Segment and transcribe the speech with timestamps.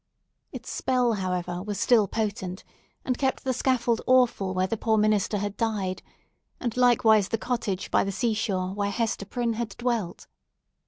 [0.51, 2.63] Its spell, however, was still potent,
[3.05, 6.01] and kept the scaffold awful where the poor minister had died,
[6.59, 10.25] and likewise the cottage by the sea shore where Hester Prynne had dwelt.